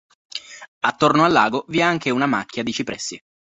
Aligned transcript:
Attorno 0.79 1.25
al 1.25 1.31
lago 1.31 1.63
vi 1.67 1.77
è 1.77 1.81
anche 1.83 2.09
una 2.09 2.25
macchia 2.25 2.63
di 2.63 2.73
cipressi. 2.73 3.21